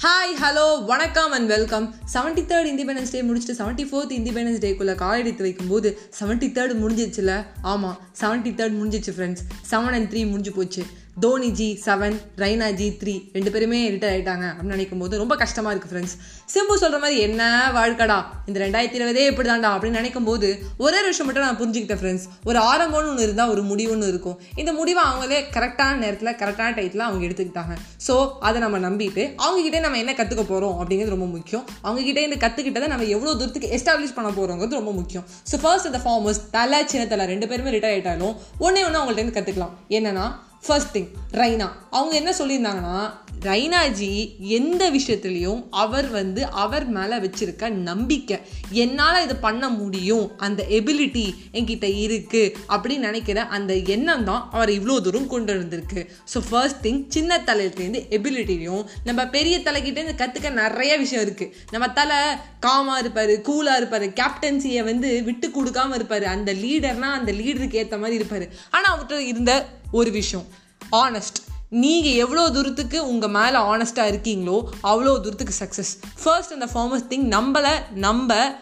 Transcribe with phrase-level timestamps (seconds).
[0.00, 5.18] Hi hello வணக்கம் and welcome seventy third independence day முடிச்சுட்டு seventy fourth independence டேக்குள்ளே கால்
[5.18, 5.88] எடுத்து வைக்கும்போது
[6.20, 7.32] செவன்ட்டி தேர்ட் முடிஞ்சிச்சுல
[7.62, 10.84] ஆமாம் செவன்ட்டி தேர்ட் முடிஞ்சிச்சு ஃப்ரெண்ட்ஸ் செவன் அண்ட் த்ரீ முடிஞ்சு போச்சு.
[11.22, 15.72] தோனி ஜி செவன் ரைனா ஜி த்ரீ ரெண்டு பேருமே ரிட்டையர் ஆயிட்டாங்க அப்படின்னு நினைக்கும் போது ரொம்ப கஷ்டமாக
[15.72, 16.14] இருக்குது ஃப்ரெண்ட்ஸ்
[16.52, 17.42] சிம்பு சொல்கிற மாதிரி என்ன
[17.76, 18.18] வாழ்க்கடா?
[18.48, 20.48] இந்த ரெண்டாயிரத்தி இருபதே இப்படி தாண்டா அப்படின்னு நினைக்கும் போது
[20.84, 24.36] ஒரே விஷயம் மட்டும் நான் புரிஞ்சுக்கிட்டேன் ஃப்ரெண்ட்ஸ் ஒரு ஆரம்பம்னு ஒன்று இருந்தால் ஒரு முடிவுன்னு இருக்கும்.
[24.62, 27.76] இந்த முடிவை அவங்களே கரெக்டான நேரத்தில் கரெக்டான டயத்தில் அவங்க எடுத்துக்கிட்டாங்க.
[28.06, 28.16] ஸோ
[28.48, 31.64] அதை நம்ம நம்பிட்டு அவங்ககிட்டே நம்ம என்ன கற்றுக்க போகிறோம் அப்படிங்கிறது ரொம்ப முக்கியம்.
[31.86, 35.26] அவங்ககிட்ட இந்த கற்றுக்கிட்டதை நம்ம எவ்வளோ தூரத்துக்கு எஸ்டாப்ளிஷ் பண்ண போகிறோங்கிறது ரொம்ப முக்கியம்.
[35.50, 39.38] ஸோ ஃபர்ஸ்ட் அந்த ஃபார்மர்ஸ் தலை சின்ன தலை ரெண்டு பேருமே ரிட்டையர் ஆகிட்டாலும் ஒன்றே ஒன்று அவங்கள்ட்ட இருந்து
[39.40, 40.26] கற்றுக்கலாம் என்னன்னா
[40.64, 43.00] ஃபர்ஸ்ட் திங் ரைனா அவங்க என்ன சொல்லியிருந்தாங்கன்னா
[43.46, 44.08] ரைனாஜி
[44.56, 48.36] எந்த விஷயத்துலையும் அவர் வந்து அவர் மேலே வச்சிருக்க நம்பிக்கை
[48.82, 54.98] என்னால் இதை பண்ண முடியும் அந்த எபிலிட்டி என்கிட்ட இருக்குது அப்படின்னு நினைக்கிற அந்த எண்ணம் தான் அவர் இவ்வளோ
[55.00, 56.02] தூரம் கொண்டு வந்திருக்கு.
[56.34, 62.20] ஸோ ஃபர்ஸ்ட் திங் சின்ன தலையிலேருந்து எபிலிட்டியும் நம்ம பெரிய தலைக்கிட்டேருந்து கற்றுக்க நிறைய விஷயம் இருக்குது நம்ம தலை
[62.60, 66.24] காமாக இருப்பார் கூலாக இருப்பார் கேப்டன்சியை வந்து விட்டு கொடுக்காம இருப்பார்.
[66.36, 68.48] அந்த லீடர்னால் அந்த லீடருக்கு ஏற்ற மாதிரி இருப்பார்.
[68.70, 69.52] ஆனால் அவர்கிட்ட இருந்த
[69.92, 70.46] ஒரு விஷயம்.
[70.92, 71.38] ஆனஸ்ட்
[71.68, 77.92] நீங்கள் எவ்வளோ தூரத்துக்கு உங்கள் மேலே ஆனஸ்ட்டாக இருக்கீங்களோ அவ்வளோ தூரத்துக்கு சக்ஸஸ் ஃபர்ஸ்ட் அந்த ஃபார்மஸ் திங் நம்மளை
[77.92, 78.54] நம்ம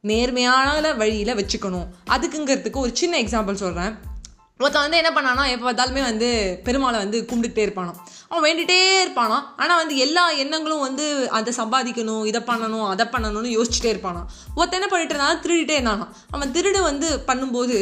[0.00, 1.86] நேர்மையான வழியில் வச்சுக்கணும்.
[2.10, 4.10] அதுக்குங்கிறதுக்கு ஒரு சின்ன எக்ஸாம்பிள் சொல்கிறேன்
[4.58, 7.92] ஒருத்தன் வந்து என்ன பண்ணானா எப்போ பார்த்தாலுமே வந்து பெருமாளை வந்து கும்பிட்டுட்டே இருப்பானோ
[8.32, 9.38] அவன் வேண்டிகிட்டே இருப்பானா?
[9.62, 11.06] ஆனால் வந்து எல்லா எண்ணங்களும் வந்து
[11.38, 14.20] அதை சம்பாதிக்கணும் இதை பண்ணணும் அதை பண்ணணும்னு யோசிச்சுட்டே இருப்பானா?
[14.54, 16.06] ஒருத்தன் என்ன பண்ணிட்டு இருந்தாலும் திருடிட்டே இருந்தானா?
[16.34, 17.76] அவன் திருடு வந்து பண்ணும்போது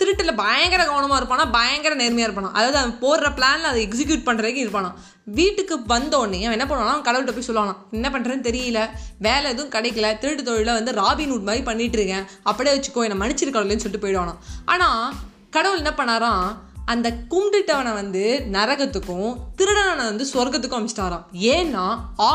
[0.00, 1.46] திருட்டில் பயங்கர கவனமாக இருப்பானா?
[1.50, 2.52] பயங்கர நேர்மையாக இருப்பானா?
[2.52, 4.90] அதாவது அவன் போடுற பிளானில் அதை எக்ஸிக்யூட் பண்ணுறதுக்கு இருப்பானா?
[5.38, 6.94] வீட்டுக்கு வந்தோடனே அவன் என்ன பண்ணுவானா?
[7.08, 8.82] கடவுள்கிட்ட போய் சொல்லுவானா என்ன பண்ணுறேன்னு தெரியல
[9.18, 12.26] வேலை எதுவும் கிடைக்கல திருட்டு தொழில வந்து ராபின்ஹுட் மாதிரி பண்ணிட்டு இருக்கேன்.
[12.42, 14.36] அப்படியே வச்சுக்கோ என்னை மன்னிச்சிருக்கலன்னு சொல்லிட்டு போயிடுவானா?
[14.64, 15.12] ஆனால்
[15.56, 16.46] கடவுள் என்ன பண்ணாராம்?
[16.92, 18.22] அந்த கும்பிட்டுட்டவனை வந்து
[18.56, 21.24] நரகத்துக்கும் திருடனை வந்து சொர்க்கத்துக்கும் அமிச்சிட்டாராம்.
[21.54, 21.84] ஏன்னா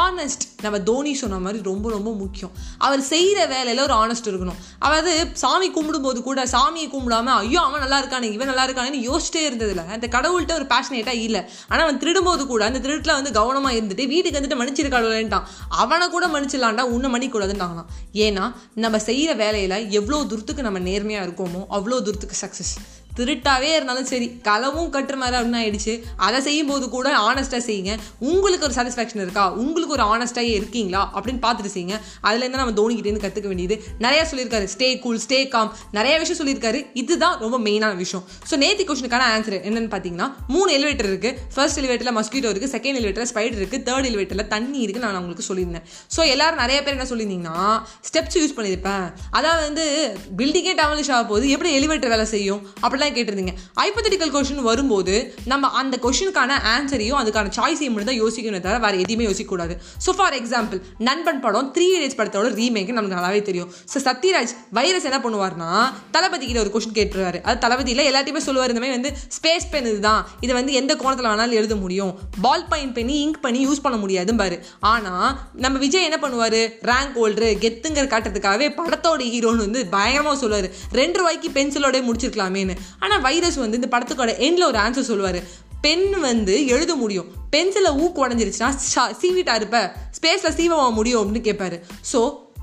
[0.01, 2.51] ஆனஸ்ட் நம்ம தோனி சொன்ன மாதிரி ரொம்ப ரொம்ப முக்கியம்.
[2.85, 4.59] அவர் செய்கிற வேலையில் ஒரு ஆனஸ்ட் இருக்கணும்.
[4.85, 5.13] அதாவது
[5.43, 9.85] சாமி கும்பிடும்போது கூட சாமியை கும்பிடாம ஐயோ அவன் நல்லா இருக்கானே இவன் நல்லா இருக்கானேன்னு யோசிச்சிட்டே இருந்ததில்ல.
[9.97, 11.43] அந்த கடவுள்கிட்ட ஒரு பேஷனேட்டாக இல்லை.
[11.71, 15.47] ஆனால் அவன் திருடும்போது கூட அந்த திருட்டில் வந்து கவனமாக இருந்துட்டு வீட்டுக்கு வந்துட்டு மன்னிச்சிருக்காடுன்ட்டான்
[15.83, 17.89] அவனை கூட மன்னிச்சிடலான்டா உன்னை மன்னிக்கூடாதுன்ட்டாங்களாம்
[18.27, 18.45] ஏன்னா
[18.85, 22.73] நம்ம செய்கிற வேலையில் எவ்வளோ தூரத்துக்கு நம்ம நேர்மையாக இருக்கோமோ அவ்வளோ தூரத்துக்கு சக்ஸஸ்
[23.17, 25.93] திருட்டாவே இருந்தாலும் சரி களவும் கட்டுற மாதிரி அப்படின்னு ஆயிடுச்சு.
[26.27, 27.93] அதை செய்யும் போது கூட ஆனஸ்ட்டாக செய்யுங்க.
[28.31, 29.45] உங்களுக்கு ஒரு சாட்டிஸ்ஃபேக்ஷன் இருக்கா?
[29.63, 31.01] உங்களுக்கு ஒரு ஆனஸ்டாக இருக்கீங்களா?
[31.17, 31.97] அப்படின்னு பார்த்துட்டு செய்யுங்க.
[32.27, 33.77] அதுலேருந்து நம்ம தோனிக்கிட்டேருந்து கற்றுக்க வேண்டியது.
[34.05, 34.67] நிறையா சொல்லியிருக்காரு.
[34.75, 36.81] ஸ்டே கூல் ஸ்டே காம் நிறைய விஷயம் சொல்லியிருக்காரு.
[37.03, 38.23] இதுதான் ரொம்ப மெயினான விஷயம்.
[38.49, 43.31] ஸோ நேத்தி கொஸ்டினுக்கான ஆன்சர் என்னன்னு பார்த்தீங்கன்னா மூணு எலிவேட்டர் இருக்குது ஃபர்ஸ்ட் எலிவேட்டரில் மஸ்கிட்டோ இருக்குது செகண்ட் எலிவேட்டரில்
[43.33, 45.85] ஸ்பைடர் இருக்குது தேர்ட் எலிவேட்டரில் தண்ணி இருக்குது நான் உங்களுக்கு சொல்லியிருந்தேன்.
[46.15, 47.57] ஸோ எல்லாரும் நிறைய பேர் என்ன சொல்லியிருந்தீங்கன்னா
[48.09, 49.05] ஸ்டெப்ஸ் யூஸ் பண்ணியிருப்பேன்.
[49.39, 49.85] அதாவது வந்து
[50.41, 52.61] பில்டிங்கே டெவலிஷ் ஆக போது எப்படி எலிவேட்டர் வேலை செய்யும்?
[52.83, 53.53] அப்படி அப்படிலாம் கேட்டிருந்தீங்க.
[53.79, 55.13] ஹைப்பத்திட்டிக்கல் கொஷின் வரும்போது
[55.51, 59.73] நம்ம அந்த கொஷினுக்கான ஆன்சரையும் அதுக்கான சாய்ஸையும் மட்டும் தான் யோசிக்கணும் தவிர வேறு எதையுமே யோசிக்கக்கூடாது.
[60.05, 63.69] ஸோ ஃபார் எக்ஸாம்பிள் நண்பன் படம் த்ரீ இடியட்ஸ் படத்தோட ரீமேக் நமக்கு நல்லாவே தெரியும்.
[63.93, 65.69] ஸோ சத்யராஜ் வைரஸ் என்ன பண்ணுவார்னா
[66.15, 68.73] தளபதி கிட்ட ஒரு கொஷின் கேட்டுருவாரு அது தளபதியில் எல்லாத்தையுமே சொல்லுவார்.
[68.73, 70.21] இந்த மாதிரி வந்து ஸ்பேஸ் பென் இதுதான்.
[70.45, 72.13] இதை வந்து எந்த கோணத்தில் வேணாலும் எழுத முடியும்.
[72.47, 74.57] பால் பாயிண்ட் பண்ணி இங்க் பண்ணி யூஸ் பண்ண முடியாதுன்னு பாரு.
[74.93, 75.29] ஆனால்
[75.65, 76.59] நம்ம விஜய் என்ன பண்ணுவார்?
[76.91, 80.69] ரேங்க் ஹோல்டரு கெத்துங்கிற காட்டுறதுக்காகவே படத்தோட ஹீரோன்னு வந்து பயங்கரமாக சொல்லுவார்.
[80.99, 82.75] ரெண்டு ரூபாய்க்கு பென்சிலோடய முடிச்சிருக்கலாமேன்னு.
[82.99, 85.43] ஆனால் வைரஸ் வந்து இந்த படத்துக்கோட எண்டில் ஒரு ஆன்சர் சொல்லுவார்.
[85.81, 87.29] பென் வந்து எழுத முடியும்.
[87.51, 88.69] பென்சிலை ஊக்கு உடஞ்சிருச்சுன்னா
[89.21, 89.95] சீவிட்டா இருப்ப.
[90.21, 91.81] ஸ்பேஸில் சீவ முடியும் அப்படின்னு கேட்பாரு
[92.13, 92.19] ஸோ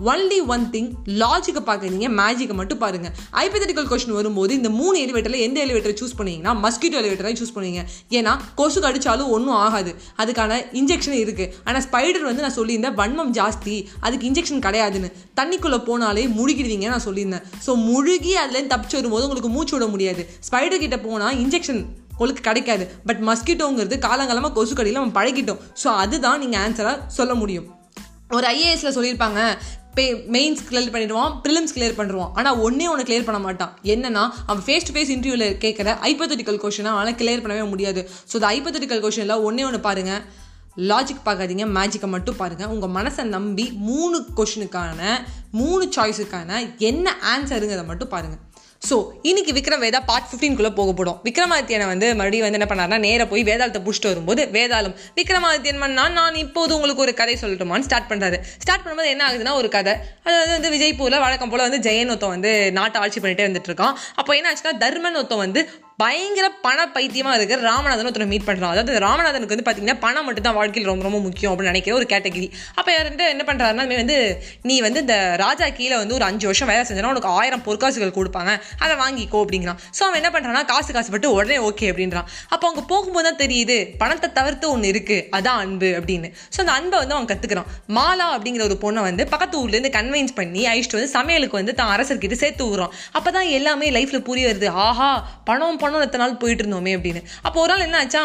[0.06, 0.88] ஒன்லி ஒன் திங்
[1.20, 3.12] லாஜிக்கை பார்க்குறீங்க மேஜிக்கை மட்டும் பாருங்கள்
[3.44, 7.82] ஐபத்தட்டிக்கல் கொஸ்டின் வரும்போது இந்த மூணு எலிவேட்டரில் எந்த எலிவேட்டரை சூஸ் பண்ணீங்கன்னா மஸ்கிட்டோ எலிவேட்டரை சூஸ் பண்ணுவீங்க
[8.18, 9.92] ஏன்னா கொசு கடிச்சாலும் ஒன்றும் ஆகாது.
[10.22, 13.76] அதுக்கான இன்ஜெக்ஷன் இருக்குது ஆனால் ஸ்பைடர் வந்து நான் சொல்லியிருந்தேன் வன்மம் ஜாஸ்தி.
[14.06, 15.10] அதுக்கு இன்ஜெக்ஷன் கிடையாதுன்னு.
[15.40, 17.46] தண்ணிக்குள்ளே போனாலே முழுகிடுவீங்க நான் சொல்லியிருந்தேன்.
[17.66, 20.24] ஸோ முழுகி அதுலேருந்து தப்பிச்சு வரும்போது உங்களுக்கு மூச்சு விட முடியாது.
[20.48, 21.82] ஸ்பைடர் கிட்ட போனால் இன்ஜெக்ஷன்
[22.18, 22.86] உங்களுக்கு கிடைக்காது.
[23.08, 25.60] பட் மஸ்கிட்டோங்கிறது காலங்காலமாக கொசு கடியில் நம்ம பழகிட்டோம்.
[25.82, 27.66] ஸோ அதுதான் நீங்கள் ஆன்சராக சொல்ல முடியும்.
[28.36, 29.40] ஒரு ஐஏஎஸில் சொல்லியிருப்பாங்க
[29.98, 33.72] பே மெயின்ஸ் கிளியர் பண்ணிடுவான் ப்ரிலிம்ஸ் கிளியர் பண்ணுவான் ஆனால் ஒன்றே ஒன்று கிளியர் பண்ண மாட்டான்.
[33.94, 38.02] என்னன்னா அவன் ஃபேஸ் டு ஃபேஸ் இன்டர்வியூவில் கேட்குற ஐப்பத்தட்டிக்கல் கொஷனை அவனால் கிளியர் பண்ணவே முடியாது.
[38.30, 40.22] ஸோ இந்த ஐப்பத்தட்டிக்கல் கொஷனில் ஒன்றே ஒன்று பாருங்கள்
[40.90, 45.00] லாஜிக் பார்க்காதீங்க மேஜிக்கை மட்டும் பாருங்கள் உங்கள் மனசை நம்பி மூணு கொஷனுக்கான
[45.60, 46.50] மூணு சாய்ஸுக்கான
[46.88, 48.42] என்ன ஆன்சருங்கிறத மட்டும் பாருங்கள்
[48.82, 48.96] ஸோ
[49.28, 53.42] இன்னைக்கு விக்ரம் வேதா பார்ட் ஃபிஃப்டீன்குள்ளே போக போடும் விக்ரமாதித்யனை வந்து மறுபடியும் வந்து என்ன பண்ணார்னா நேராக போய்
[53.48, 58.84] வேதாளத்தை பிடிச்சிட்டு வரும்போது வேதாளம் விக்ரமாதித்யன் மன்னா நான் இப்போது உங்களுக்கு ஒரு கதை சொல்லட்டுமான்னு ஸ்டார்ட் பண்ணுறாரு ஸ்டார்ட்
[58.84, 59.94] பண்ணும்போது என்ன ஆகுதுன்னா ஒரு கதை.
[60.26, 63.94] அதாவது வந்து விஜய்பூரில் வழக்கம் போல் வந்து ஜெயன் ஒருத்தன் வந்து நாட்டை ஆட்சி பண்ணிகிட்டே வந்துட்டு இருக்கான்.
[64.20, 65.62] அப்போ என்ன ஆச்சுன்னா தர்மன் ஒருத்தன் வந்து
[66.02, 70.56] பயங்கர பண பைத்தியமாக இருக்கிற ராமநாதன் ஒருத்தர் மீட் பண்ணுறான் அதாவது ராமநாதனுக்கு வந்து பார்த்தீங்கன்னா பணம் மட்டும் தான்
[70.58, 72.48] வாழ்க்கையில் ரொம்ப ரொம்ப முக்கியம் அப்படின்னு நினைக்கிற ஒரு கேட்டகிரி
[72.78, 74.18] அப்போ யாருட்டு என்ன பண்ணுறாருன்னா வந்து
[74.68, 78.52] நீ வந்து இந்த ராஜா கீழே வந்து ஒரு அஞ்சு வருஷம் வேலை செஞ்சனா உனக்கு ஆயிரம் பொற்காசுகள் கொடுப்பாங்க.
[78.84, 79.80] அதை வாங்கிக்கோ அப்படிங்கிறான்.
[79.96, 82.28] ஸோ அவன் என்ன பண்ணுறான்னா காசு காசுப்பட்டு உடனே ஓகே அப்படின்றான்.
[82.52, 86.30] அப்போ அவங்க போகும்போது தான் தெரியுது பணத்தை தவிர்த்து ஒன்று இருக்குது அதான் அன்பு அப்படின்னு.
[86.54, 87.68] ஸோ அந்த அன்பை வந்து அவன் கற்றுக்கிறான்
[87.98, 92.38] மாலா அப்படிங்கிற ஒரு பொண்ணை வந்து பக்கத்து ஊர்லேருந்து கன்வின்ஸ் பண்ணி அழிச்சிட்டு வந்து சமையலுக்கு வந்து தான் அரசர்கிட்ட
[92.44, 92.94] சேர்த்து விடுறான்.
[93.18, 94.70] அப்போ தான் எல்லாமே லைஃப்பில் புரிய வருது.
[94.86, 95.10] ஆஹா
[95.50, 97.22] பணம் பணம் எத்தனை நாள் போயிட்டு இருந்தோமே அப்படின்னு.
[97.46, 98.22] அப்போ ஒரு நாள் என்ன ஆச்சா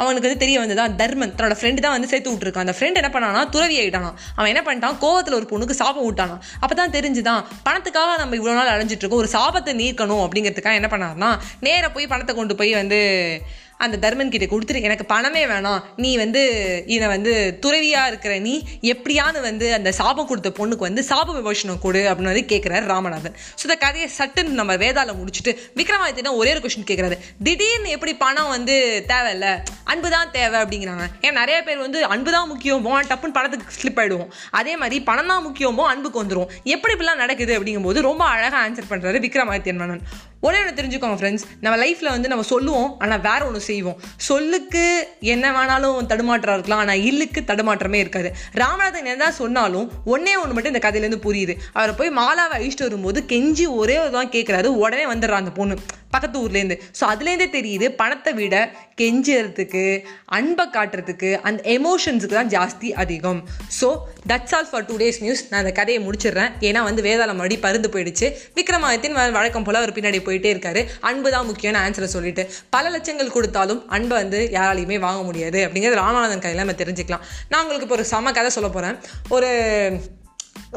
[0.00, 2.66] அவனுக்கு வந்து தெரிய வந்ததா தர்மன் தன்னோட ஃப்ரெண்டு தான் வந்து சேர்த்து விட்டுருக்கான்.
[2.66, 4.12] அந்த ஃப்ரெண்ட் என்ன பண்ணானா துறவி ஆயிட்டானா.
[4.38, 8.72] அவன் என்ன பண்ணிட்டான் கோவத்தில் ஒரு பொண்ணுக்கு சாபம் விட்டானா அப்போ தான் தெரிஞ்சுதான் பணத்துக்காக நம்ம இவ்வளோ நாள்
[8.74, 11.30] அலைஞ்சிட்டு இருக்கோம் ஒரு சாபத்தை நீக்கணும் அப்படிங்கிறதுக்காக என்ன பண்ணாருன்னா
[11.66, 13.00] நேராக போய் பணத்தை கொண்டு போய் வந்து
[13.84, 15.80] அந்த தர்மன் கிட்ட கொடுத்துரு எனக்கு பணமே வேணாம்.
[16.02, 16.42] நீ வந்து
[16.94, 17.32] இதை வந்து
[17.64, 18.54] துறவியா இருக்கிற நீ
[18.92, 23.36] எப்படியானு வந்து அந்த சாபம் கொடுத்த பொண்ணுக்கு வந்து சாப விமோசனம் கொடு அப்படின்னு வந்து கேட்குறாரு ராமநாதன்.
[23.58, 27.18] ஸோ இந்த கதையை சட்டுன்னு நம்ம வேதால முடிச்சுட்டு விக்ரமாதித்யன் ஒரே ஒரு கொஸ்டின் கேட்குறாரு
[27.48, 28.76] திடீர்னு எப்படி பணம் வந்து
[29.12, 29.48] தேவையில்ல
[29.92, 31.04] அன்பு தான் தேவை அப்படிங்கிறாங்க.
[31.26, 34.30] ஏன் நிறைய பேர் வந்து அன்பு தான் முக்கியமோ டப்புன்னு பணத்துக்கு ஸ்லிப் ஆயிடுவோம்.
[34.60, 39.20] அதே மாதிரி பணம் தான் முக்கியமோ அன்புக்கு வந்துடும் எப்படி இப்படிலாம் நடக்குது அப்படிங்கும்போது ரொம்ப அழகாக ஆன்சர் பண்ணுறாரு
[39.26, 40.02] விக்ரமாதித்யன் மன்னன்.
[40.46, 43.98] ஒரே ஒன்று தெரிஞ்சுக்கோங்க ஃப்ரெண்ட்ஸ் நம்ம லைஃப்பில் வந்து நம்ம சொல்லுவோம் ஆனால் வேற ஒன்று செய்வோம்.
[44.28, 44.84] சொல்லுக்கு
[45.34, 48.30] என்ன வேணாலும் தடுமாற்றம் இருக்கலாம் ஆனால் இல்லுக்கு தடுமாற்றமே இருக்காது.
[48.62, 51.56] ராமநாதன் என்ன சொன்னாலும் ஒன்னே ஒன்று மட்டும் இந்த கதையிலேருந்து புரியுது.
[51.78, 55.76] அவரை போய் மாலாவை அழிச்சிட்டு வரும்போது கெஞ்சி ஒரே ஒரு தான் கேட்குறாரு உடனே வந்துடுறான் அந்த பொண்ணு.
[56.16, 58.56] பக்கத்து ஊர்லேருந்து ஸோ அதுலேருந்தே தெரியுது பணத்தை விட
[59.00, 59.82] கெஞ்சுறதுக்கு
[60.36, 63.40] அன்பை காட்டுறதுக்கு அந்த எமோஷன்ஸுக்கு தான் ஜாஸ்தி அதிகம்.
[63.78, 63.88] So
[64.30, 66.52] that's all for today's news நான் அந்த கதையை முடிச்சிடுறேன்.
[66.68, 68.28] ஏன்னா வந்து வேதாளம் மறுபடி பருந்து போயிடுச்சு.
[68.58, 70.82] விக்ரமாதித்தின் வழக்கம் போல் அவர் பின்னாடி போயிட்டே இருக்காரு.
[71.10, 72.44] அன்பு தான் முக்கியம்னு ஆன்சரை சொல்லிட்டு.
[72.76, 75.60] பல லட்சங்கள் கொடுத்தாலும் அன்பை வந்து யாராலையுமே வாங்க முடியாது.
[75.66, 77.24] அப்படிங்கிறது ராமநாதன் கதையில் நம்ம தெரிஞ்சுக்கலாம்.
[77.52, 78.98] நான் உங்களுக்கு இப்போ ஒரு சம கதை சொல்ல போகிறேன்
[79.36, 79.50] ஒரு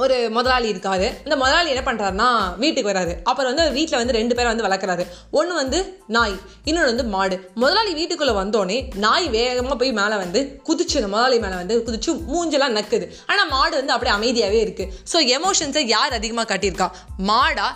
[0.04, 1.08] ஒரு முதலாளி இருக்காரு.
[1.26, 2.28] இந்த முதலாளி என்ன பண்ணுறாருன்னா
[2.64, 5.06] வீட்டுக்கு வராது அப்புறம் வந்து வீட்டில் வந்து ரெண்டு பேரை வந்து வளர்க்குறாரு.
[5.40, 5.80] ஒன்று வந்து
[6.18, 6.36] நாய்
[6.70, 7.38] இன்னொன்று வந்து மாடு.
[7.64, 12.78] முதலாளி வீட்டுக்குள்ளே வந்தோடனே நாய் வேகமாக போய் மேலே வந்து குதிச்சு அந்த முதலாளி மேலே வந்து குதிச்சு மூஞ்செல்லாம்
[12.80, 13.08] நக்குது.
[13.31, 16.90] ஆனால் மாடு வந்து அப்படியே அமைதியாகவே இருக்குது ஸோ எமோஷன்ஸை யார் அதிகமாக காட்டியிருக்கா?
[17.31, 17.70] மாடா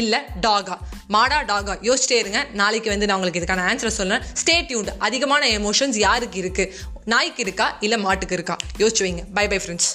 [0.00, 0.74] இல்லை டாகா
[1.14, 2.40] மாடா டாகா யோசிச்சிட்டே இருங்க.
[2.60, 6.72] நாளைக்கு வந்து நான் உங்களுக்கு இதுக்கான ஆன்சர் சொல்லுறேன் ஸ்டே டியூன்ட் அதிகமான எமோஷன்ஸ் யாருக்கு இருக்குது
[7.14, 7.68] நாய்க்கு இருக்கா?
[7.86, 8.56] இல்லை மாட்டுக்கு இருக்கா?
[8.82, 9.24] யோசிச்சு வைங்க.
[9.38, 9.90] By bye friends